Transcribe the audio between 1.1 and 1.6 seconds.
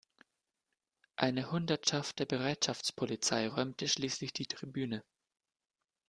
Eine